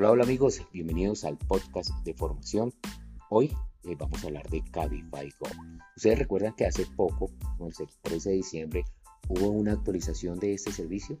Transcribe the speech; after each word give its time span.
Hola, 0.00 0.12
hola 0.12 0.24
amigos, 0.24 0.62
bienvenidos 0.72 1.26
al 1.26 1.36
podcast 1.36 1.90
de 2.04 2.14
formación. 2.14 2.72
Hoy 3.28 3.54
eh, 3.84 3.94
vamos 3.98 4.24
a 4.24 4.28
hablar 4.28 4.48
de 4.48 4.62
Cabify 4.70 5.30
Go. 5.38 5.46
Ustedes 5.94 6.18
recuerdan 6.18 6.54
que 6.54 6.64
hace 6.64 6.86
poco, 6.86 7.30
el 7.58 7.86
13 8.00 8.30
de 8.30 8.36
diciembre, 8.36 8.84
hubo 9.28 9.50
una 9.50 9.72
actualización 9.72 10.38
de 10.38 10.54
este 10.54 10.72
servicio 10.72 11.18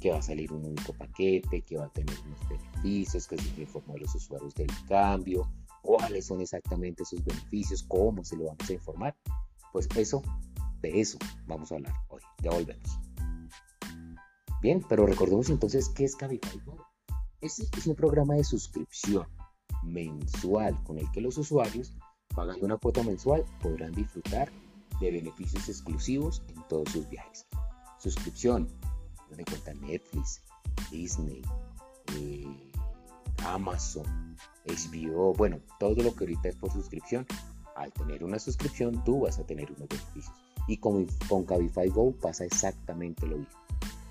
que 0.00 0.12
va 0.12 0.18
a 0.18 0.22
salir 0.22 0.52
un 0.52 0.64
único 0.64 0.92
paquete, 0.92 1.62
que 1.62 1.76
va 1.76 1.86
a 1.86 1.92
tener 1.92 2.14
unos 2.24 2.38
beneficios, 2.48 3.26
que 3.26 3.36
se 3.36 3.60
informó 3.60 3.94
a 3.94 3.98
los 3.98 4.14
usuarios 4.14 4.54
del 4.54 4.70
cambio, 4.86 5.50
cuáles 5.82 6.26
son 6.26 6.40
exactamente 6.42 7.04
sus 7.04 7.24
beneficios, 7.24 7.82
cómo 7.82 8.22
se 8.22 8.36
lo 8.36 8.44
vamos 8.44 8.70
a 8.70 8.74
informar. 8.74 9.16
Pues 9.72 9.88
eso, 9.96 10.22
de 10.82 11.00
eso 11.00 11.18
vamos 11.48 11.72
a 11.72 11.74
hablar 11.74 11.94
hoy. 12.10 12.22
Ya 12.44 12.52
volvemos. 12.52 13.00
Bien, 14.62 14.84
pero 14.88 15.04
recordemos 15.04 15.50
entonces 15.50 15.88
qué 15.88 16.04
es 16.04 16.14
Cabify 16.14 16.60
Go. 16.64 16.89
Este 17.40 17.64
es 17.78 17.86
un 17.86 17.94
programa 17.94 18.34
de 18.34 18.44
suscripción 18.44 19.26
mensual 19.82 20.78
con 20.84 20.98
el 20.98 21.10
que 21.10 21.22
los 21.22 21.38
usuarios, 21.38 21.94
pagando 22.34 22.66
una 22.66 22.76
cuota 22.76 23.02
mensual, 23.02 23.46
podrán 23.62 23.92
disfrutar 23.92 24.52
de 25.00 25.10
beneficios 25.10 25.66
exclusivos 25.70 26.42
en 26.48 26.62
todos 26.68 26.90
sus 26.90 27.08
viajes. 27.08 27.46
Suscripción, 27.98 28.68
donde 29.30 29.46
cuenta 29.46 29.72
Netflix, 29.72 30.42
Disney, 30.90 31.40
eh, 32.18 32.72
Amazon, 33.46 34.36
HBO, 34.66 35.32
bueno, 35.32 35.60
todo 35.78 36.02
lo 36.02 36.14
que 36.14 36.24
ahorita 36.24 36.50
es 36.50 36.56
por 36.56 36.70
suscripción. 36.70 37.26
Al 37.74 37.90
tener 37.90 38.22
una 38.22 38.38
suscripción, 38.38 39.02
tú 39.02 39.20
vas 39.20 39.38
a 39.38 39.46
tener 39.46 39.72
unos 39.72 39.88
beneficios. 39.88 40.34
Y 40.68 40.76
con, 40.76 41.06
con 41.26 41.46
Cabify 41.46 41.88
Go 41.88 42.12
pasa 42.12 42.44
exactamente 42.44 43.26
lo 43.26 43.38
mismo. 43.38 43.60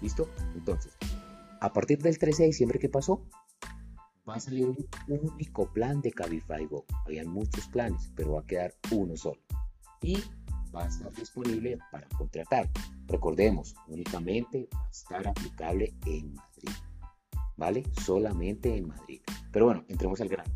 ¿Listo? 0.01 0.27
Entonces, 0.55 0.93
a 1.61 1.73
partir 1.73 1.99
del 1.99 2.17
13 2.17 2.43
de 2.43 2.47
diciembre, 2.47 2.79
¿qué 2.79 2.87
pasó? 2.89 3.25
Va 4.27 4.35
a 4.35 4.39
salir 4.39 4.67
un 4.67 4.87
único 5.07 5.71
plan 5.73 6.01
de 6.01 6.11
Cabify 6.11 6.65
Go. 6.65 6.85
Habían 7.05 7.27
muchos 7.27 7.67
planes, 7.67 8.11
pero 8.15 8.33
va 8.33 8.41
a 8.41 8.45
quedar 8.45 8.73
uno 8.91 9.15
solo. 9.17 9.41
Y 10.01 10.19
va 10.73 10.85
a 10.85 10.87
estar 10.87 11.11
disponible 11.13 11.77
para 11.91 12.07
contratar. 12.09 12.69
Recordemos, 13.07 13.73
únicamente 13.87 14.69
va 14.73 14.85
a 14.85 14.89
estar 14.89 15.27
aplicable 15.27 15.93
en 16.05 16.35
Madrid. 16.35 16.69
¿Vale? 17.57 17.83
Solamente 18.05 18.77
en 18.77 18.87
Madrid. 18.87 19.21
Pero 19.51 19.65
bueno, 19.65 19.83
entremos 19.87 20.21
al 20.21 20.29
grano. 20.29 20.53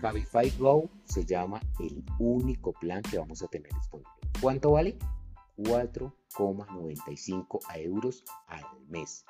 Cabify 0.00 0.50
Go 0.58 0.90
se 1.04 1.24
llama 1.24 1.60
el 1.80 2.04
único 2.18 2.74
plan 2.74 3.00
que 3.02 3.18
vamos 3.18 3.42
a 3.42 3.48
tener 3.48 3.72
disponible. 3.72 4.12
¿Cuánto 4.40 4.72
vale? 4.72 4.98
4,95 5.56 7.60
euros 7.76 8.24
al 8.48 8.64
mes. 8.88 9.24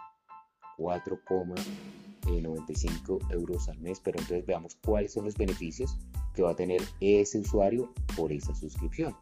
4,95 0.78 3.32
euros 3.32 3.68
al 3.68 3.78
mes, 3.80 4.00
pero 4.00 4.18
entonces 4.18 4.46
veamos 4.46 4.76
cuáles 4.84 5.12
son 5.12 5.24
los 5.24 5.36
beneficios 5.36 5.98
que 6.34 6.42
va 6.42 6.52
a 6.52 6.56
tener 6.56 6.82
ese 7.00 7.38
usuario 7.38 7.92
por 8.16 8.32
esa 8.32 8.54
suscripción. 8.54 9.14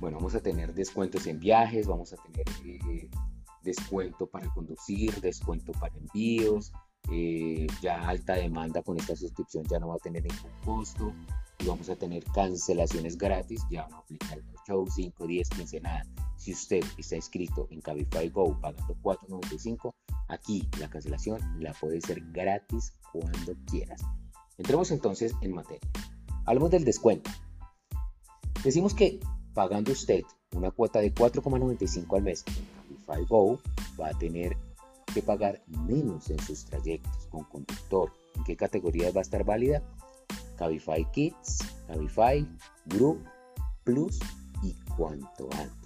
Bueno, 0.00 0.18
vamos 0.18 0.34
a 0.34 0.40
tener 0.40 0.74
descuentos 0.74 1.26
en 1.26 1.38
viajes, 1.38 1.86
vamos 1.86 2.12
a 2.12 2.16
tener 2.16 2.44
eh, 2.64 3.08
descuento 3.62 4.26
para 4.26 4.52
conducir, 4.54 5.14
descuento 5.20 5.72
para 5.72 5.94
envíos, 5.96 6.72
eh, 7.10 7.66
ya 7.82 8.08
alta 8.08 8.34
demanda 8.34 8.82
con 8.82 8.96
esta 8.96 9.16
suscripción 9.16 9.64
ya 9.64 9.78
no 9.78 9.88
va 9.88 9.96
a 9.96 9.98
tener 9.98 10.22
ningún 10.22 10.52
costo 10.64 11.12
y 11.58 11.66
vamos 11.66 11.90
a 11.90 11.96
tener 11.96 12.24
cancelaciones 12.24 13.18
gratis, 13.18 13.62
ya 13.70 13.86
no 13.88 13.98
aplica 13.98 14.34
el 14.34 14.44
show 14.66 14.86
5, 14.88 15.26
10, 15.26 15.48
15, 15.50 15.80
nada. 15.80 16.02
Si 16.40 16.52
usted 16.52 16.82
está 16.96 17.16
inscrito 17.16 17.68
en 17.70 17.82
Cabify 17.82 18.30
Go 18.30 18.58
pagando 18.58 18.96
4.95, 19.02 19.92
aquí 20.26 20.66
la 20.78 20.88
cancelación 20.88 21.38
la 21.62 21.74
puede 21.74 22.00
ser 22.00 22.22
gratis 22.32 22.94
cuando 23.12 23.54
quieras. 23.66 24.00
Entremos 24.56 24.90
entonces 24.90 25.34
en 25.42 25.52
materia. 25.52 25.86
Hablamos 26.46 26.70
del 26.70 26.86
descuento. 26.86 27.30
Decimos 28.64 28.94
que 28.94 29.20
pagando 29.52 29.92
usted 29.92 30.22
una 30.56 30.70
cuota 30.70 31.00
de 31.00 31.14
4,95 31.14 32.16
al 32.16 32.22
mes 32.22 32.42
en 32.46 32.96
Cabify 33.04 33.26
Go 33.26 33.58
va 34.00 34.08
a 34.08 34.18
tener 34.18 34.56
que 35.12 35.20
pagar 35.20 35.62
menos 35.66 36.30
en 36.30 36.38
sus 36.38 36.64
trayectos 36.64 37.26
con 37.26 37.44
conductor. 37.44 38.14
¿En 38.36 38.44
qué 38.44 38.56
categoría 38.56 39.12
va 39.12 39.20
a 39.20 39.22
estar 39.22 39.44
válida? 39.44 39.82
Cabify 40.56 41.04
Kids, 41.12 41.58
Cabify, 41.86 42.48
Group, 42.86 43.26
Plus 43.84 44.18
y 44.62 44.72
cuanto 44.96 45.50
antes. 45.52 45.79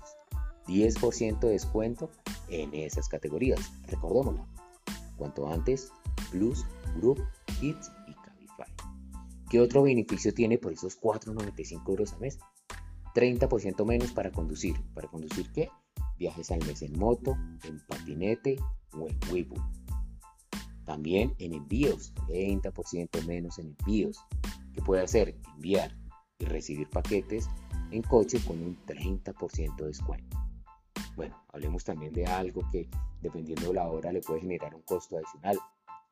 10% 0.67 1.41
de 1.41 1.51
descuento 1.51 2.11
en 2.49 2.75
esas 2.75 3.09
categorías. 3.09 3.73
Recordémoslo. 3.87 4.47
Cuanto 5.17 5.49
antes, 5.49 5.93
Plus, 6.31 6.65
Group, 6.97 7.23
Kids 7.61 7.91
y 8.09 8.15
Cabify. 8.15 8.73
¿Qué 9.51 9.61
otro 9.61 9.83
beneficio 9.83 10.33
tiene 10.35 10.59
por 10.59 10.73
esos 10.73 11.01
4,95 11.01 11.89
euros 11.89 12.13
al 12.13 12.21
mes? 12.21 12.39
30% 13.15 13.85
menos 13.85 14.13
para 14.13 14.31
conducir. 14.33 14.77
¿Para 14.95 15.09
conducir 15.09 15.51
qué? 15.53 15.71
Viajes 16.19 16.51
al 16.51 16.65
mes 16.67 16.83
en 16.83 16.99
moto, 16.99 17.37
en 17.65 17.81
patinete 17.87 18.57
o 18.93 19.09
en 19.09 19.19
Weibo. 19.31 19.57
También 20.85 21.35
en 21.39 21.55
envíos, 21.55 22.13
30% 22.29 23.25
menos 23.27 23.59
en 23.59 23.75
envíos. 23.79 24.19
¿Qué 24.73 24.83
puede 24.83 25.03
hacer? 25.03 25.37
Enviar 25.55 25.97
y 26.39 26.45
recibir 26.45 26.91
paquetes 26.91 27.49
en 27.91 28.03
coche 28.03 28.39
con 28.45 28.61
un 28.61 28.77
30% 28.85 29.77
de 29.77 29.87
descuento. 29.87 30.44
Bueno, 31.17 31.37
hablemos 31.53 31.85
también 31.85 32.13
de 32.13 32.27
algo 32.27 32.63
que 32.71 32.89
dependiendo 33.21 33.69
de 33.69 33.75
la 33.75 33.89
hora 33.89 34.13
le 34.13 34.21
puede 34.21 34.41
generar 34.41 34.75
un 34.75 34.83
costo 34.83 35.17
adicional, 35.17 35.59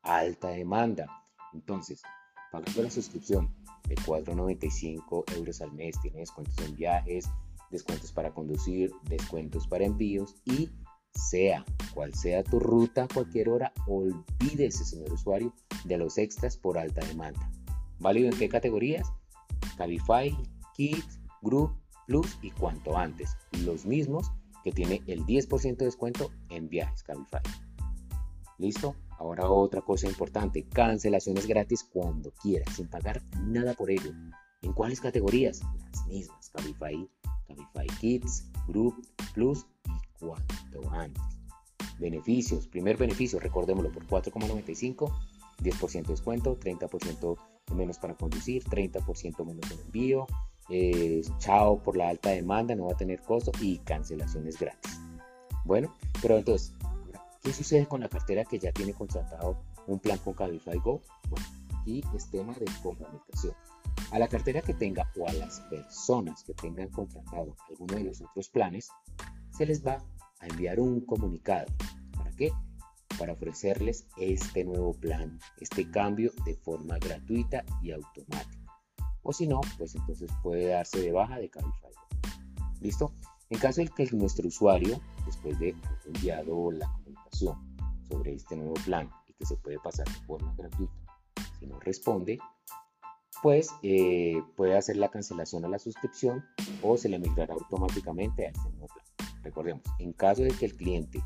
alta 0.02 0.48
demanda. 0.48 1.06
Entonces, 1.52 2.02
pagando 2.50 2.82
la 2.82 2.90
suscripción 2.90 3.54
de 3.88 3.96
4,95 3.96 5.36
euros 5.36 5.60
al 5.60 5.72
mes, 5.72 6.00
tiene 6.00 6.20
descuentos 6.20 6.56
en 6.64 6.76
viajes, 6.76 7.28
descuentos 7.70 8.12
para 8.12 8.32
conducir, 8.32 8.92
descuentos 9.04 9.66
para 9.66 9.84
envíos 9.84 10.36
y 10.44 10.70
sea 11.14 11.64
cual 11.94 12.14
sea 12.14 12.42
tu 12.42 12.58
ruta, 12.58 13.06
cualquier 13.12 13.48
hora, 13.48 13.72
olvídese, 13.86 14.84
señor 14.84 15.12
usuario, 15.12 15.52
de 15.84 15.98
los 15.98 16.16
extras 16.16 16.56
por 16.56 16.78
alta 16.78 17.04
demanda. 17.06 17.50
¿Válido 17.98 18.30
en 18.30 18.38
qué 18.38 18.48
categorías? 18.48 19.12
Cabify, 19.76 20.36
Kit, 20.74 21.04
Group, 21.42 21.76
Plus 22.06 22.38
y 22.42 22.50
cuanto 22.50 22.96
antes. 22.98 23.36
Los 23.64 23.86
mismos 23.86 24.32
que 24.62 24.72
tiene 24.72 25.02
el 25.06 25.24
10% 25.24 25.76
de 25.76 25.84
descuento 25.84 26.30
en 26.50 26.68
viajes 26.68 27.02
Cabify. 27.02 27.42
¿Listo? 28.58 28.94
Ahora 29.18 29.48
otra 29.48 29.82
cosa 29.82 30.08
importante, 30.08 30.64
cancelaciones 30.64 31.46
gratis 31.46 31.84
cuando 31.84 32.32
quieras, 32.42 32.74
sin 32.76 32.88
pagar 32.88 33.22
nada 33.40 33.74
por 33.74 33.90
ello. 33.90 34.12
¿En 34.62 34.72
cuáles 34.72 35.00
categorías? 35.00 35.60
Las 35.92 36.06
mismas, 36.06 36.50
Cabify, 36.50 37.08
Cabify 37.48 37.86
Kids, 38.00 38.50
Group, 38.68 38.94
Plus 39.34 39.66
y 39.84 40.18
cuanto 40.18 40.90
antes. 40.92 41.22
Beneficios, 41.98 42.66
primer 42.66 42.96
beneficio, 42.96 43.38
recordémoslo, 43.38 43.92
por 43.92 44.06
4,95, 44.06 45.12
10% 45.62 45.92
de 45.92 46.02
descuento, 46.02 46.58
30% 46.58 47.36
menos 47.74 47.98
para 47.98 48.14
conducir, 48.14 48.64
30% 48.64 49.44
menos 49.44 49.70
en 49.70 49.80
envío, 49.80 50.26
eh, 50.68 51.22
chao 51.38 51.82
por 51.82 51.96
la 51.96 52.08
alta 52.08 52.30
demanda, 52.30 52.74
no 52.74 52.86
va 52.86 52.92
a 52.92 52.96
tener 52.96 53.20
costo 53.20 53.52
y 53.60 53.78
cancelaciones 53.78 54.58
gratis. 54.58 55.00
Bueno, 55.64 55.94
pero 56.20 56.38
entonces, 56.38 56.74
¿qué 57.42 57.52
sucede 57.52 57.86
con 57.86 58.00
la 58.00 58.08
cartera 58.08 58.44
que 58.44 58.58
ya 58.58 58.72
tiene 58.72 58.94
contratado 58.94 59.62
un 59.86 59.98
plan 59.98 60.18
con 60.18 60.34
Cabify 60.34 60.78
Go? 60.78 61.02
Bueno, 61.28 61.46
aquí 61.80 62.02
es 62.14 62.30
tema 62.30 62.54
de 62.54 62.66
comunicación. 62.82 63.54
A 64.10 64.18
la 64.18 64.28
cartera 64.28 64.62
que 64.62 64.74
tenga 64.74 65.10
o 65.18 65.28
a 65.28 65.32
las 65.32 65.60
personas 65.62 66.42
que 66.44 66.54
tengan 66.54 66.88
contratado 66.88 67.56
alguno 67.68 67.94
de 67.94 68.04
los 68.04 68.20
otros 68.20 68.48
planes, 68.48 68.90
se 69.50 69.66
les 69.66 69.86
va 69.86 70.02
a 70.40 70.46
enviar 70.46 70.80
un 70.80 71.00
comunicado. 71.00 71.66
¿Para 72.16 72.30
qué? 72.32 72.52
Para 73.18 73.34
ofrecerles 73.34 74.06
este 74.16 74.64
nuevo 74.64 74.94
plan, 74.94 75.38
este 75.60 75.90
cambio 75.90 76.32
de 76.44 76.54
forma 76.56 76.98
gratuita 76.98 77.64
y 77.82 77.92
automática 77.92 78.61
o 79.22 79.32
si 79.32 79.46
no, 79.46 79.60
pues 79.78 79.94
entonces 79.94 80.30
puede 80.42 80.68
darse 80.68 81.00
de 81.00 81.12
baja 81.12 81.38
de 81.38 81.48
Cabify. 81.48 81.92
¿Listo? 82.80 83.12
En 83.50 83.58
caso 83.58 83.80
de 83.80 83.88
que 83.88 84.08
nuestro 84.12 84.48
usuario, 84.48 85.00
después 85.26 85.58
de 85.58 85.76
enviado 86.06 86.70
la 86.72 86.90
comunicación 86.92 87.76
sobre 88.08 88.34
este 88.34 88.56
nuevo 88.56 88.74
plan 88.84 89.10
y 89.28 89.34
que 89.34 89.46
se 89.46 89.56
puede 89.56 89.78
pasar 89.78 90.06
de 90.06 90.26
forma 90.26 90.54
gratuita, 90.56 90.94
si 91.58 91.66
no 91.66 91.78
responde, 91.80 92.38
pues 93.42 93.70
eh, 93.82 94.40
puede 94.56 94.76
hacer 94.76 94.96
la 94.96 95.10
cancelación 95.10 95.64
a 95.64 95.68
la 95.68 95.78
suscripción 95.78 96.44
o 96.82 96.96
se 96.96 97.08
le 97.08 97.18
migrará 97.18 97.54
automáticamente 97.54 98.46
a 98.46 98.50
este 98.50 98.70
nuevo 98.70 98.86
plan. 98.86 99.06
Recordemos, 99.42 99.82
en 99.98 100.12
caso 100.12 100.42
de 100.42 100.50
que 100.50 100.66
el 100.66 100.76
cliente 100.76 101.22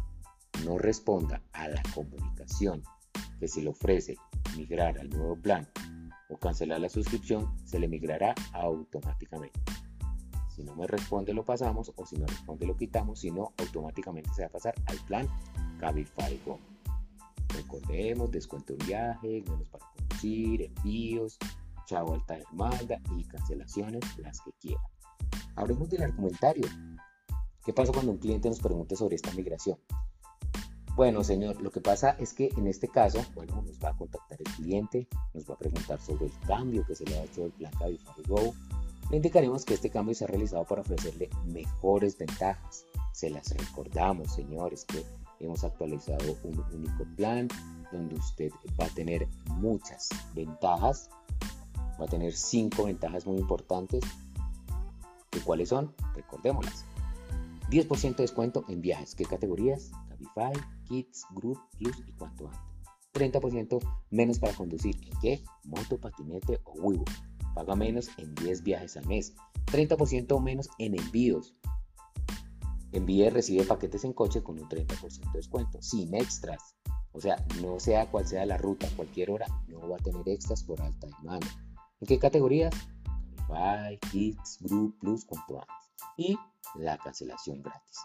no 0.65 0.79
responda 0.79 1.43
a 1.53 1.69
la 1.69 1.83
comunicación 1.95 2.83
que 3.39 3.49
se 3.49 3.63
le 3.63 3.69
ofrece 3.69 4.17
migrar 4.57 4.99
al 4.99 5.11
nuevo 5.11 5.37
plan 5.37 5.69
o 6.29 6.37
cancelar 6.37 6.81
la 6.81 6.89
suscripción, 6.89 7.57
se 7.65 7.79
le 7.79 7.89
migrará 7.89 8.35
automáticamente. 8.53 9.61
Si 10.49 10.65
no 10.65 10.75
me 10.75 10.87
responde 10.87 11.35
lo 11.35 11.45
pasamos 11.45 11.93
o 11.97 12.07
si 12.07 12.17
no 12.17 12.27
responde 12.27 12.67
lo 12.67 12.77
quitamos, 12.77 13.21
si 13.21 13.31
no 13.31 13.53
automáticamente 13.59 14.31
se 14.35 14.43
va 14.43 14.49
a 14.49 14.53
pasar 14.53 14.75
al 14.87 14.97
plan 15.07 15.29
Cabify 15.79 16.41
Go. 16.45 16.59
Recordemos, 17.49 18.31
descuento 18.31 18.73
en 18.73 18.87
viaje, 18.87 19.45
menos 19.49 19.69
para 19.69 19.85
conducir, 19.93 20.63
envíos, 20.63 21.39
chavo 21.87 22.15
alta 22.15 22.39
demanda 22.51 23.01
y 23.17 23.25
cancelaciones, 23.25 24.03
las 24.19 24.41
que 24.41 24.53
quieran. 24.61 24.85
Hablemos 25.55 25.89
del 25.91 26.03
argumentario. 26.03 26.67
¿Qué 27.65 27.73
pasa 27.73 27.93
cuando 27.93 28.13
un 28.13 28.19
cliente 28.19 28.49
nos 28.49 28.61
pregunte 28.61 28.97
sobre 28.97 29.17
esta 29.17 29.33
migración? 29.33 29.79
Bueno, 30.97 31.23
señor, 31.23 31.61
lo 31.61 31.71
que 31.71 31.83
pasa 31.83 32.17
es 32.19 32.33
que 32.33 32.49
en 32.57 32.67
este 32.67 32.89
caso, 32.89 33.23
bueno, 33.35 33.61
nos 33.61 33.79
va 33.85 33.91
a 33.91 33.97
contactar 33.99 34.39
el 34.41 34.51
cliente, 34.55 35.07
nos 35.35 35.45
va 35.45 35.53
a 35.53 35.59
preguntar 35.59 36.01
sobre 36.01 36.25
el 36.25 36.33
cambio 36.47 36.87
que 36.87 36.95
se 36.95 37.05
le 37.05 37.19
ha 37.19 37.25
hecho 37.25 37.43
del 37.43 37.53
plan 37.53 37.71
Cabify 37.79 38.23
Go. 38.27 38.55
Le 39.11 39.17
indicaremos 39.19 39.67
que 39.67 39.75
este 39.75 39.91
cambio 39.91 40.15
se 40.15 40.25
ha 40.25 40.27
realizado 40.27 40.65
para 40.65 40.81
ofrecerle 40.81 41.29
mejores 41.45 42.17
ventajas. 42.17 42.87
Se 43.13 43.29
las 43.29 43.55
recordamos, 43.55 44.33
señores, 44.35 44.87
que 44.87 45.05
hemos 45.39 45.65
actualizado 45.65 46.35
un 46.45 46.65
único 46.73 47.05
plan 47.15 47.47
donde 47.93 48.15
usted 48.15 48.51
va 48.81 48.87
a 48.87 48.95
tener 48.95 49.29
muchas 49.49 50.09
ventajas. 50.35 51.11
Va 52.01 52.07
a 52.07 52.09
tener 52.09 52.33
cinco 52.33 52.85
ventajas 52.85 53.27
muy 53.27 53.37
importantes. 53.37 54.03
¿Y 55.37 55.41
cuáles 55.41 55.69
son? 55.69 55.95
Recordémoslas. 56.15 56.87
10% 57.69 58.17
de 58.17 58.23
descuento 58.23 58.65
en 58.69 58.81
viajes. 58.81 59.15
¿Qué 59.15 59.27
categorías? 59.27 59.91
Cabify, 60.17 60.53
Kids, 60.89 61.27
Group, 61.35 61.59
Plus 61.79 61.97
y 62.07 62.13
cuanto 62.13 62.47
antes. 62.49 62.61
30% 63.13 63.81
menos 64.11 64.39
para 64.39 64.53
conducir. 64.53 64.97
¿En 65.03 65.21
qué? 65.21 65.45
Moto, 65.65 65.99
patinete 65.99 66.61
o 66.65 66.73
Wibo. 66.75 67.05
Paga 67.55 67.75
menos 67.75 68.11
en 68.19 68.35
10 68.35 68.63
viajes 68.63 68.97
al 68.97 69.07
mes. 69.07 69.35
30% 69.67 70.41
menos 70.43 70.69
en 70.79 70.99
envíos. 70.99 71.55
Envíe 72.93 73.31
recibe 73.31 73.65
paquetes 73.65 74.05
en 74.05 74.13
coche 74.13 74.43
con 74.43 74.59
un 74.59 74.69
30% 74.69 75.33
de 75.33 75.39
descuento, 75.39 75.81
sin 75.83 76.15
extras. 76.15 76.77
O 77.13 77.21
sea, 77.21 77.45
no 77.63 77.81
sea 77.81 78.11
cual 78.11 78.27
sea 78.27 78.45
la 78.45 78.59
ruta, 78.59 78.89
cualquier 78.95 79.31
hora, 79.31 79.47
no 79.69 79.89
va 79.89 79.97
a 79.97 80.01
tener 80.01 80.29
extras 80.29 80.63
por 80.63 80.81
alta 80.83 81.07
demanda. 81.07 81.47
¿En 82.01 82.07
qué 82.07 82.19
categorías? 82.19 82.75
Cabify, 83.49 83.99
Kids, 84.11 84.59
Group, 84.61 84.99
Plus, 84.99 85.25
cuanto 85.25 85.61
antes. 85.61 85.77
Y 86.17 86.37
la 86.75 86.99
cancelación 86.99 87.63
gratis. 87.63 87.99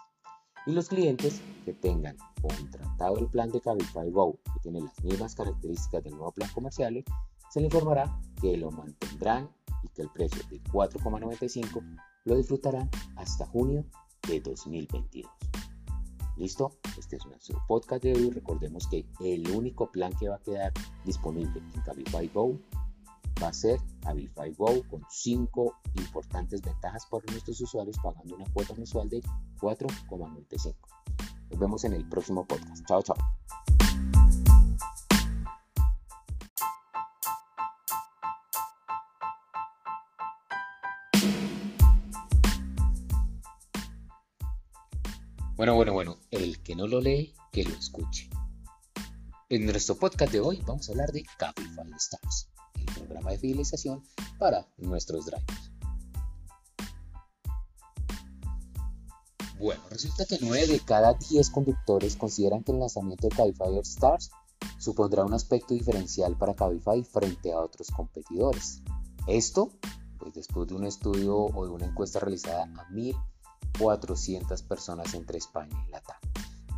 Y 0.66 0.74
los 0.74 0.90
clientes 0.90 1.42
que 1.66 1.74
tengan 1.74 2.16
contratado 2.42 3.18
el 3.18 3.28
plan 3.28 3.52
de 3.52 3.62
Cabify 3.62 4.12
Go, 4.12 4.40
que 4.54 4.60
tiene 4.62 4.82
las 4.82 5.04
mismas 5.04 5.36
características 5.36 6.04
del 6.04 6.14
nuevo 6.14 6.32
plan 6.32 6.50
comercial, 6.54 7.04
se 7.50 7.60
le 7.60 7.66
informará 7.66 8.20
que 8.40 8.56
lo 8.58 8.72
mantendrán 8.72 9.50
y 9.84 9.88
que 9.90 10.04
el 10.04 10.10
precio 10.10 10.42
de 10.50 10.62
4,95 10.64 12.00
lo 12.26 12.36
disfrutarán 12.36 12.90
hasta 13.16 13.46
junio 13.48 13.86
de 14.28 14.40
2022. 14.40 15.32
¿Listo? 16.38 16.72
Este 16.98 17.18
es 17.18 17.26
nuestro 17.26 17.62
podcast 17.68 18.04
de 18.04 18.14
hoy. 18.14 18.30
Recordemos 18.30 18.88
que 18.88 19.06
el 19.20 19.50
único 19.52 19.92
plan 19.92 20.14
que 20.20 20.30
va 20.30 20.36
a 20.36 20.44
quedar 20.44 20.72
disponible 21.06 21.62
en 21.74 21.82
Cabify 21.82 22.28
Go 22.30 22.58
va 23.42 23.50
a 23.50 23.54
ser 23.54 23.80
Avify 24.06 24.54
Go 24.54 24.84
con 24.90 25.04
5 25.10 25.76
importantes 25.96 26.62
ventajas 26.62 27.06
para 27.08 27.24
nuestros 27.32 27.60
usuarios 27.62 27.98
pagando 28.04 28.36
una 28.36 28.46
cuota 28.54 28.74
mensual 28.76 29.10
de 29.10 29.22
4,95. 29.60 30.76
Nos 31.50 31.60
vemos 31.60 31.84
en 31.84 31.94
el 31.94 32.08
próximo 32.08 32.46
podcast. 32.46 32.86
Chao, 32.88 33.02
chao. 33.02 33.18
Bueno, 45.56 45.76
bueno, 45.76 45.94
bueno, 45.94 46.18
el 46.32 46.62
que 46.64 46.76
no 46.76 46.88
lo 46.88 47.02
lee, 47.02 47.36
que 47.52 47.64
lo 47.64 47.76
escuche. 47.76 48.30
En 49.50 49.66
nuestro 49.66 49.96
podcast 49.96 50.32
de 50.32 50.40
hoy 50.40 50.64
vamos 50.66 50.88
a 50.90 50.94
hablar 50.94 51.12
de 51.12 51.24
Cabify 51.38 51.92
Stars 51.98 52.51
programa 53.12 53.32
de 53.32 53.38
fidelización 53.40 54.04
para 54.40 54.66
nuestros 54.78 55.26
drivers. 55.26 55.72
Bueno, 59.60 59.82
resulta 59.90 60.26
que 60.26 60.40
9 60.42 60.68
de 60.68 60.80
cada 60.80 61.14
10 61.14 61.50
conductores 61.52 62.16
consideran 62.16 62.64
que 62.64 62.72
el 62.72 62.80
lanzamiento 62.80 63.28
de 63.28 63.36
Cabify 63.36 63.78
Stars 63.80 64.32
supondrá 64.80 65.24
un 65.24 65.34
aspecto 65.34 65.74
diferencial 65.74 66.36
para 66.38 66.56
Cabify 66.56 67.04
frente 67.04 67.54
a 67.54 67.60
otros 67.60 67.92
competidores. 67.92 68.82
Esto, 69.28 69.70
pues 70.18 70.34
después 70.34 70.68
de 70.68 70.76
un 70.76 70.86
estudio 70.86 71.36
o 71.36 71.66
de 71.66 71.72
una 71.72 71.86
encuesta 71.86 72.20
realizada 72.20 72.64
a 72.64 72.90
1.400 72.90 74.68
personas 74.68 75.14
entre 75.14 75.38
España 75.38 75.78
y 75.88 75.92
Latam. 75.92 76.18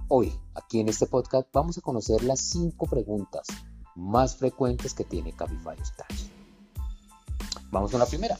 Hoy, 0.09 0.37
aquí 0.53 0.81
en 0.81 0.89
este 0.89 1.05
podcast, 1.05 1.47
vamos 1.53 1.77
a 1.77 1.81
conocer 1.81 2.23
las 2.23 2.41
5 2.41 2.85
preguntas 2.87 3.47
más 3.95 4.35
frecuentes 4.35 4.93
que 4.93 5.03
tiene 5.03 5.33
Cabify 5.33 5.79
Stars. 5.81 6.27
Vamos 7.71 7.91
con 7.91 7.99
la 7.99 8.05
primera. 8.05 8.37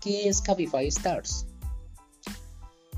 ¿Qué 0.00 0.28
es 0.28 0.40
Cabify 0.40 0.86
Stars? 0.88 1.46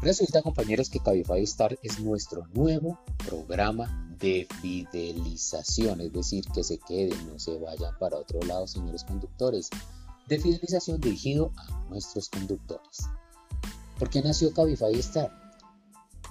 Resulta, 0.03 0.43
compañeros, 0.43 0.89
que 0.89 1.01
Cabify 1.01 1.43
Stars 1.43 1.79
es 1.83 2.01
nuestro 2.01 2.47
nuevo 2.55 2.99
programa 3.19 4.17
de 4.19 4.47
fidelización, 4.61 6.01
es 6.01 6.13
decir, 6.13 6.45
que 6.55 6.65
se 6.65 6.79
queden, 6.79 7.27
no 7.31 7.39
se 7.39 7.59
vayan 7.59 7.97
para 7.99 8.17
otro 8.17 8.41
lado, 8.41 8.67
señores 8.67 9.05
conductores, 9.05 9.71
de 10.27 10.39
fidelización 10.39 11.01
dirigido 11.01 11.53
a 11.57 11.85
nuestros 11.89 12.29
conductores. 12.29 13.09
¿Por 13.99 14.09
qué 14.09 14.23
nació 14.23 14.53
Cabify 14.55 14.99
Star? 14.99 15.31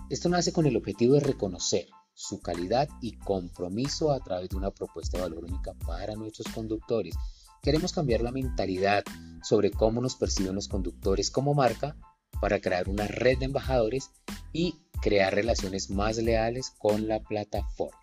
Esto 0.10 0.30
nace 0.30 0.52
con 0.52 0.66
el 0.66 0.76
objetivo 0.76 1.14
de 1.14 1.20
reconocer 1.20 1.88
su 2.20 2.42
calidad 2.42 2.90
y 3.02 3.14
compromiso 3.14 4.12
a 4.12 4.20
través 4.20 4.50
de 4.50 4.58
una 4.58 4.72
propuesta 4.72 5.18
de 5.18 5.24
valor 5.24 5.46
única 5.46 5.74
para 5.86 6.16
nuestros 6.16 6.54
conductores. 6.54 7.16
Queremos 7.62 7.94
cambiar 7.94 8.20
la 8.20 8.34
mentalidad 8.34 9.06
sobre 9.42 9.72
cómo 9.72 10.02
nos 10.02 10.18
perciben 10.18 10.54
los 10.54 10.68
conductores 10.68 11.32
como 11.32 11.54
marca 11.54 11.96
para 12.42 12.60
crear 12.60 12.90
una 12.90 13.08
red 13.08 13.38
de 13.38 13.46
embajadores 13.46 14.12
y 14.52 14.76
crear 15.02 15.34
relaciones 15.34 15.90
más 15.90 16.18
leales 16.18 16.74
con 16.78 17.08
la 17.08 17.22
plataforma. 17.22 17.98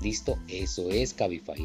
Listo, 0.00 0.38
eso 0.48 0.88
es 0.88 1.12
Cabify 1.12 1.62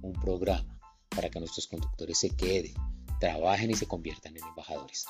un 0.00 0.14
programa 0.14 0.80
para 1.10 1.28
que 1.28 1.38
nuestros 1.38 1.66
conductores 1.66 2.18
se 2.18 2.30
queden, 2.30 2.72
trabajen 3.20 3.70
y 3.70 3.74
se 3.74 3.86
conviertan 3.86 4.38
en 4.38 4.44
embajadores. 4.44 5.04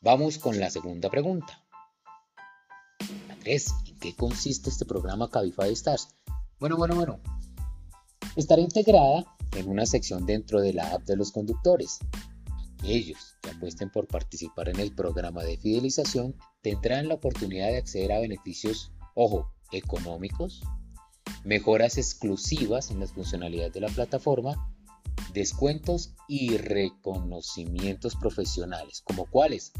Vamos 0.00 0.38
con 0.38 0.60
la 0.60 0.70
segunda 0.70 1.10
pregunta. 1.10 1.65
Andrés, 3.46 3.72
qué 4.00 4.12
consiste 4.12 4.70
este 4.70 4.84
programa 4.84 5.30
Cabify 5.30 5.70
Stars? 5.72 6.08
Bueno, 6.58 6.76
bueno, 6.76 6.96
bueno. 6.96 7.20
Estará 8.34 8.60
integrada 8.60 9.24
en 9.56 9.68
una 9.68 9.86
sección 9.86 10.26
dentro 10.26 10.60
de 10.60 10.72
la 10.72 10.90
app 10.90 11.04
de 11.04 11.14
los 11.14 11.30
conductores. 11.30 12.00
Aquellos 12.80 13.36
que 13.40 13.50
apuesten 13.50 13.88
por 13.90 14.08
participar 14.08 14.70
en 14.70 14.80
el 14.80 14.92
programa 14.92 15.44
de 15.44 15.58
fidelización 15.58 16.34
tendrán 16.60 17.06
la 17.06 17.14
oportunidad 17.14 17.68
de 17.68 17.76
acceder 17.76 18.10
a 18.10 18.18
beneficios, 18.18 18.90
ojo, 19.14 19.52
económicos, 19.70 20.64
mejoras 21.44 21.98
exclusivas 21.98 22.90
en 22.90 22.98
las 22.98 23.12
funcionalidades 23.12 23.74
de 23.74 23.80
la 23.80 23.90
plataforma, 23.90 24.74
descuentos 25.32 26.16
y 26.26 26.56
reconocimientos 26.56 28.16
profesionales, 28.16 29.02
como 29.04 29.24
cuáles, 29.26 29.72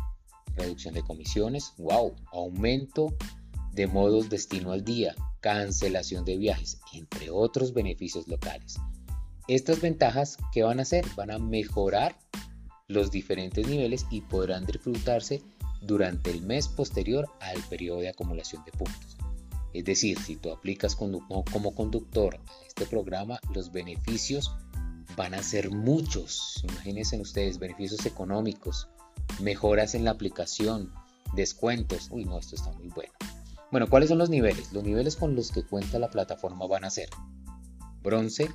reducción 0.54 0.94
de 0.94 1.02
comisiones, 1.02 1.72
wow, 1.78 2.14
aumento 2.32 3.12
de 3.76 3.86
modos 3.86 4.30
destino 4.30 4.72
al 4.72 4.84
día, 4.84 5.14
cancelación 5.40 6.24
de 6.24 6.38
viajes, 6.38 6.80
entre 6.94 7.30
otros 7.30 7.74
beneficios 7.74 8.26
locales. 8.26 8.76
Estas 9.48 9.82
ventajas, 9.82 10.38
¿qué 10.52 10.62
van 10.62 10.78
a 10.78 10.82
hacer? 10.82 11.04
Van 11.14 11.30
a 11.30 11.38
mejorar 11.38 12.18
los 12.88 13.10
diferentes 13.10 13.68
niveles 13.68 14.06
y 14.10 14.22
podrán 14.22 14.64
disfrutarse 14.64 15.42
durante 15.82 16.30
el 16.30 16.40
mes 16.40 16.68
posterior 16.68 17.28
al 17.40 17.62
periodo 17.64 18.00
de 18.00 18.08
acumulación 18.08 18.64
de 18.64 18.72
puntos. 18.72 19.18
Es 19.74 19.84
decir, 19.84 20.18
si 20.18 20.36
tú 20.36 20.50
aplicas 20.50 20.96
como 20.96 21.74
conductor 21.74 22.36
a 22.36 22.66
este 22.66 22.86
programa, 22.86 23.38
los 23.54 23.72
beneficios 23.72 24.56
van 25.16 25.34
a 25.34 25.42
ser 25.42 25.70
muchos. 25.70 26.64
Imagínense 26.64 27.20
ustedes, 27.20 27.58
beneficios 27.58 28.06
económicos, 28.06 28.88
mejoras 29.38 29.94
en 29.94 30.04
la 30.04 30.12
aplicación, 30.12 30.94
descuentos. 31.34 32.08
Uy, 32.10 32.24
no, 32.24 32.38
esto 32.38 32.56
está 32.56 32.72
muy 32.72 32.88
bueno. 32.88 33.12
Bueno, 33.76 33.90
¿cuáles 33.90 34.08
son 34.08 34.16
los 34.16 34.30
niveles? 34.30 34.72
Los 34.72 34.84
niveles 34.84 35.16
con 35.16 35.36
los 35.36 35.52
que 35.52 35.62
cuenta 35.62 35.98
la 35.98 36.08
plataforma 36.08 36.66
van 36.66 36.86
a 36.86 36.90
ser 36.90 37.10
bronce, 38.00 38.48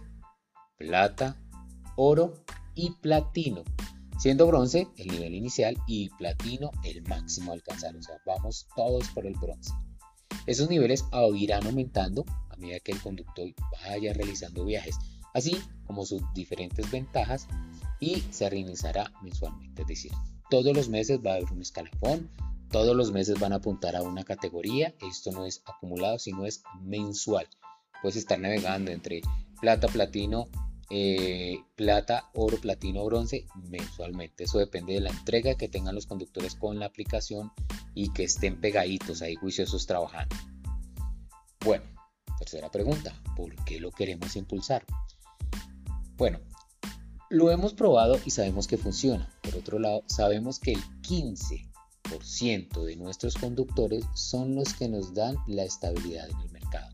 plata, 0.79 1.39
oro 1.95 2.43
y 2.73 2.89
platino. 2.89 3.63
Siendo 4.17 4.47
bronce 4.47 4.87
el 4.97 5.09
nivel 5.09 5.35
inicial 5.35 5.77
y 5.85 6.09
platino 6.17 6.71
el 6.83 7.03
máximo 7.03 7.51
a 7.51 7.53
alcanzar. 7.53 7.95
O 7.95 8.01
sea, 8.01 8.15
vamos 8.25 8.65
todos 8.75 9.07
por 9.09 9.27
el 9.27 9.35
bronce. 9.35 9.71
Esos 10.47 10.71
niveles 10.71 11.05
irán 11.35 11.67
aumentando 11.67 12.25
a 12.49 12.57
medida 12.57 12.79
que 12.79 12.93
el 12.93 12.99
conductor 12.99 13.47
vaya 13.83 14.13
realizando 14.13 14.65
viajes, 14.65 14.97
así 15.35 15.55
como 15.85 16.03
sus 16.03 16.23
diferentes 16.33 16.89
ventajas 16.89 17.47
y 17.99 18.21
se 18.31 18.49
reiniciará 18.49 19.13
mensualmente. 19.21 19.83
Es 19.83 19.87
decir, 19.87 20.13
todos 20.49 20.75
los 20.75 20.89
meses 20.89 21.19
va 21.23 21.33
a 21.33 21.35
haber 21.35 21.51
un 21.51 21.61
escalafón 21.61 22.27
todos 22.71 22.95
los 22.95 23.11
meses 23.11 23.39
van 23.39 23.53
a 23.53 23.57
apuntar 23.57 23.95
a 23.95 24.01
una 24.01 24.23
categoría. 24.23 24.95
Esto 25.01 25.31
no 25.31 25.45
es 25.45 25.61
acumulado, 25.65 26.19
sino 26.19 26.45
es 26.45 26.63
mensual. 26.81 27.47
puedes 28.01 28.15
estar 28.15 28.39
navegando 28.39 28.91
entre 28.91 29.21
plata, 29.59 29.87
platino, 29.87 30.47
eh, 30.89 31.59
plata, 31.75 32.29
oro, 32.33 32.57
platino, 32.57 33.05
bronce 33.05 33.45
mensualmente. 33.69 34.45
Eso 34.45 34.57
depende 34.57 34.93
de 34.93 35.01
la 35.01 35.11
entrega 35.11 35.55
que 35.55 35.69
tengan 35.69 35.95
los 35.95 36.07
conductores 36.07 36.55
con 36.55 36.79
la 36.79 36.87
aplicación 36.87 37.51
y 37.93 38.11
que 38.11 38.23
estén 38.23 38.59
pegaditos 38.59 39.21
ahí 39.21 39.35
juiciosos 39.35 39.85
trabajando. 39.85 40.35
Bueno, 41.63 41.85
tercera 42.39 42.71
pregunta, 42.71 43.13
¿por 43.35 43.53
qué 43.63 43.79
lo 43.79 43.91
queremos 43.91 44.35
impulsar? 44.35 44.83
Bueno, 46.17 46.39
lo 47.29 47.51
hemos 47.51 47.73
probado 47.73 48.19
y 48.25 48.31
sabemos 48.31 48.67
que 48.67 48.77
funciona. 48.77 49.29
Por 49.43 49.55
otro 49.55 49.79
lado, 49.79 50.03
sabemos 50.07 50.59
que 50.59 50.73
el 50.73 50.81
15% 51.01 51.70
de 52.19 52.95
nuestros 52.97 53.35
conductores 53.35 54.05
son 54.13 54.55
los 54.55 54.73
que 54.73 54.89
nos 54.89 55.13
dan 55.13 55.37
la 55.47 55.63
estabilidad 55.63 56.29
en 56.29 56.39
el 56.39 56.51
mercado. 56.51 56.93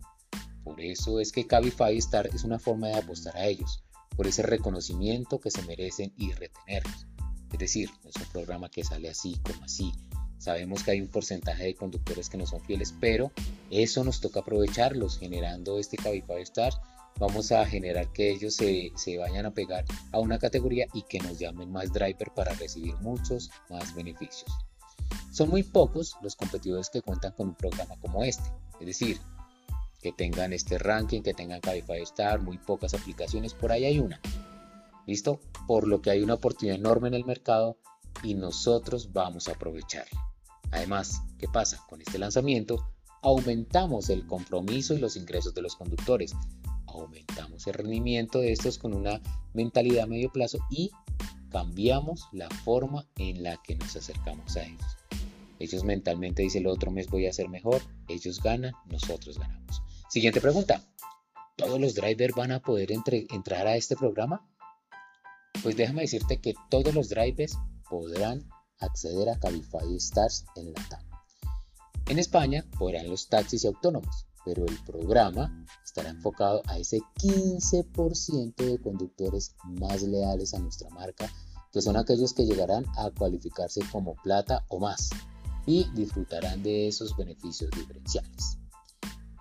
Por 0.63 0.79
eso 0.81 1.19
es 1.19 1.31
que 1.31 1.47
Cabify 1.47 1.97
Star 1.97 2.27
es 2.27 2.43
una 2.43 2.59
forma 2.59 2.87
de 2.87 2.95
apostar 2.95 3.35
a 3.35 3.47
ellos, 3.47 3.83
por 4.15 4.27
ese 4.27 4.43
reconocimiento 4.43 5.39
que 5.39 5.49
se 5.49 5.61
merecen 5.63 6.13
y 6.17 6.33
retenerlos. 6.33 7.07
Es 7.51 7.59
decir, 7.59 7.89
no 8.03 8.09
es 8.09 8.15
un 8.15 8.31
programa 8.31 8.69
que 8.69 8.83
sale 8.83 9.09
así 9.09 9.37
como 9.43 9.63
así. 9.63 9.91
Sabemos 10.37 10.83
que 10.83 10.91
hay 10.91 11.01
un 11.01 11.07
porcentaje 11.07 11.63
de 11.63 11.75
conductores 11.75 12.29
que 12.29 12.37
no 12.37 12.45
son 12.45 12.61
fieles, 12.61 12.93
pero 12.99 13.31
eso 13.71 14.03
nos 14.03 14.21
toca 14.21 14.41
aprovecharlos 14.41 15.17
generando 15.17 15.79
este 15.79 15.97
Cabify 15.97 16.41
Star 16.41 16.73
vamos 17.19 17.51
a 17.51 17.65
generar 17.65 18.11
que 18.13 18.31
ellos 18.31 18.55
se, 18.55 19.17
vayan 19.17 19.45
a 19.45 19.51
pegar 19.53 19.85
a 20.11 20.19
una 20.19 20.39
categoría 20.39 20.87
y 20.93 21.03
que 21.03 21.19
nos 21.19 21.39
llamen 21.39 21.71
más 21.71 21.91
driver 21.91 22.31
para 22.35 22.53
recibir 22.53 22.95
muchos 22.97 23.49
más 23.69 23.93
beneficios. 23.95 24.51
Son 25.31 25.49
muy 25.49 25.63
pocos 25.63 26.15
los 26.21 26.35
competidores 26.35 26.89
que 26.89 27.01
cuentan 27.01 27.33
con 27.33 27.49
un 27.49 27.55
programa 27.55 27.95
como 27.99 28.23
este, 28.23 28.51
es 28.79 28.87
decir, 28.87 29.19
que 30.01 30.11
tengan 30.11 30.53
este 30.53 30.77
ranking, 30.77 31.21
que 31.21 31.33
tengan 31.33 31.61
Cabify 31.61 32.01
Star, 32.01 32.41
muy 32.41 32.57
pocas 32.57 32.93
aplicaciones, 32.93 33.53
por 33.53 33.71
ahí 33.71 33.85
hay 33.85 33.99
una. 33.99 34.19
¿Listo? 35.05 35.39
Por 35.67 35.87
lo 35.87 36.01
que 36.01 36.11
hay 36.11 36.21
una 36.21 36.35
oportunidad 36.35 36.77
enorme 36.77 37.07
en 37.07 37.13
el 37.13 37.25
mercado 37.25 37.77
y 38.23 38.33
nosotros 38.33 39.13
vamos 39.13 39.47
a 39.47 39.51
aprovecharla. 39.51 40.27
Además, 40.71 41.21
¿qué 41.39 41.47
pasa? 41.47 41.81
Con 41.87 42.01
este 42.01 42.19
lanzamiento 42.19 42.91
aumentamos 43.21 44.09
el 44.09 44.25
compromiso 44.25 44.93
y 44.93 44.99
los 44.99 45.15
ingresos 45.15 45.53
de 45.53 45.61
los 45.61 45.75
conductores, 45.75 46.35
aumentamos 46.85 47.67
el 47.67 47.73
rendimiento 47.73 48.39
de 48.39 48.51
estos 48.51 48.77
con 48.77 48.93
una 48.93 49.21
mentalidad 49.53 50.03
a 50.03 50.07
medio 50.07 50.31
plazo 50.31 50.59
y 50.69 50.91
cambiamos 51.49 52.27
la 52.31 52.49
forma 52.49 53.07
en 53.17 53.43
la 53.43 53.61
que 53.63 53.75
nos 53.75 53.95
acercamos 53.95 54.55
a 54.57 54.63
ellos. 54.63 54.97
Ellos 55.59 55.83
mentalmente 55.83 56.43
dicen 56.43 56.63
el 56.63 56.67
otro 56.67 56.91
mes 56.91 57.07
voy 57.07 57.25
a 57.25 57.33
ser 57.33 57.49
mejor, 57.49 57.81
ellos 58.07 58.41
ganan, 58.41 58.73
nosotros 58.85 59.39
ganamos. 59.39 59.81
Siguiente 60.09 60.41
pregunta. 60.41 60.83
¿Todos 61.55 61.79
los 61.79 61.95
drivers 61.95 62.35
van 62.35 62.51
a 62.51 62.59
poder 62.59 62.91
entrar 62.91 63.65
a 63.65 63.75
este 63.75 63.95
programa? 63.95 64.47
Pues 65.63 65.75
déjame 65.75 66.01
decirte 66.01 66.39
que 66.39 66.53
todos 66.69 66.93
los 66.93 67.09
drivers 67.09 67.57
podrán 67.89 68.47
acceder 68.79 69.29
a 69.29 69.39
Cabify 69.39 69.95
Stars 69.95 70.45
en 70.55 70.73
la 70.73 70.87
TAM. 70.87 71.01
En 72.09 72.19
España 72.19 72.63
podrán 72.77 73.09
los 73.09 73.27
taxis 73.27 73.63
y 73.63 73.67
autónomos, 73.67 74.27
pero 74.47 74.65
el 74.65 74.77
programa 74.85 75.65
estará 75.83 76.09
enfocado 76.09 76.61
a 76.67 76.77
ese 76.77 77.01
15% 77.21 78.55
de 78.55 78.79
conductores 78.79 79.53
más 79.65 80.03
leales 80.03 80.53
a 80.53 80.59
nuestra 80.59 80.89
marca, 80.89 81.29
que 81.73 81.81
son 81.81 81.97
aquellos 81.97 82.33
que 82.33 82.45
llegarán 82.45 82.85
a 82.95 83.11
cualificarse 83.11 83.81
como 83.91 84.15
plata 84.23 84.63
o 84.69 84.79
más 84.79 85.09
y 85.65 85.83
disfrutarán 85.93 86.63
de 86.63 86.87
esos 86.87 87.17
beneficios 87.17 87.69
diferenciales. 87.71 88.57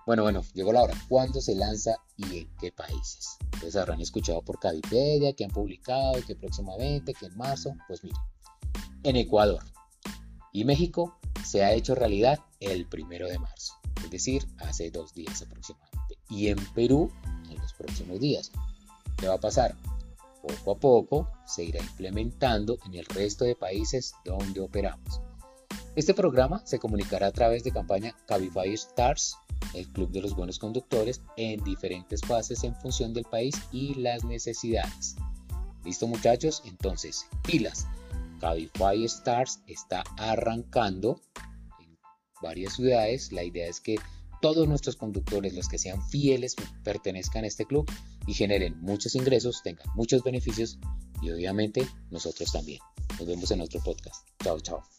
Bueno, 0.05 0.25
bueno, 0.25 0.43
llegó 0.55 0.73
la 0.73 0.83
hora. 0.83 0.95
¿Cuándo 1.09 1.41
se 1.41 1.55
lanza 1.55 1.95
y 2.17 2.39
en 2.39 2.57
qué 2.57 2.73
países? 2.73 3.39
Ustedes 3.55 3.77
habrán 3.77 4.01
escuchado 4.01 4.43
por 4.43 4.59
Cavipedia 4.59 5.35
que 5.35 5.45
han 5.45 5.53
publicado 5.53 6.15
que 6.27 6.35
próximamente, 6.35 7.15
que 7.15 7.27
en 7.27 7.37
marzo. 7.37 7.77
Pues 7.87 8.03
miren, 8.03 8.19
en 9.05 9.15
Ecuador 9.15 9.63
y 10.53 10.65
México 10.65 11.17
se 11.45 11.63
ha 11.63 11.75
hecho 11.75 11.95
realidad 11.95 12.41
el 12.59 12.89
primero 12.89 13.29
de 13.29 13.39
marzo 13.39 13.75
es 14.05 14.11
decir, 14.11 14.47
hace 14.59 14.91
dos 14.91 15.15
días 15.15 15.43
aproximadamente. 15.43 16.19
Y 16.29 16.49
en 16.49 16.59
Perú, 16.75 17.11
en 17.51 17.59
los 17.59 17.73
próximos 17.75 18.21
días. 18.21 18.51
¿Qué 19.17 19.29
va 19.29 19.35
a 19.35 19.41
pasar? 19.41 19.75
Poco 20.43 20.71
a 20.73 20.79
poco 20.79 21.29
se 21.47 21.65
irá 21.65 21.81
implementando 21.81 22.79
en 22.87 22.95
el 22.95 23.07
resto 23.07 23.45
de 23.45 23.57
países 23.57 24.15
donde 24.25 24.61
operamos. 24.61 25.21
Este 25.97 26.13
programa 26.13 26.61
se 26.67 26.79
comunicará 26.79 27.29
a 27.29 27.33
través 27.33 27.65
de 27.65 27.73
campaña 27.73 28.15
Cabify 28.27 28.73
Stars, 28.75 29.39
el 29.73 29.89
Club 29.89 30.11
de 30.11 30.21
los 30.21 30.37
Buenos 30.37 30.59
Conductores, 30.59 31.23
en 31.39 31.65
diferentes 31.65 32.21
fases 32.21 32.65
en 32.65 32.75
función 32.75 33.15
del 33.15 33.25
país 33.25 33.55
y 33.73 33.95
las 33.95 34.23
necesidades. 34.23 35.17
¿Listo 35.85 36.07
muchachos? 36.07 36.63
Entonces, 36.67 37.27
pilas. 37.43 37.87
Cabify 38.41 39.05
Stars 39.07 39.61
está 39.67 40.05
arrancando 40.19 41.19
varias 42.41 42.75
ciudades. 42.75 43.33
La 43.33 43.45
idea 43.45 43.67
es 43.67 43.81
que 43.81 43.97
todos 44.43 44.69
nuestros 44.69 44.97
conductores, 44.97 45.55
los 45.55 45.69
que 45.69 45.79
sean 45.79 46.07
fieles, 46.09 46.55
pertenezcan 46.85 47.45
a 47.45 47.47
este 47.47 47.67
club 47.67 47.91
y 48.27 48.35
generen 48.35 48.81
muchos 48.81 49.15
ingresos, 49.15 49.63
tengan 49.63 49.87
muchos 49.95 50.23
beneficios 50.23 50.79
y 51.23 51.31
obviamente 51.31 51.87
nosotros 52.11 52.53
también. 52.53 52.81
Nos 53.19 53.27
vemos 53.27 53.51
en 53.51 53.61
otro 53.61 53.81
podcast. 53.83 54.27
Chao, 54.43 54.61
chao. 54.61 54.96